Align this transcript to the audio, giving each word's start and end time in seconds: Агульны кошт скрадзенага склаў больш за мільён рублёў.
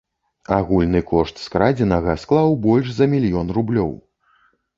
Агульны 0.55 1.01
кошт 1.11 1.35
скрадзенага 1.47 2.15
склаў 2.23 2.57
больш 2.65 2.87
за 3.01 3.05
мільён 3.13 3.47
рублёў. 3.61 3.95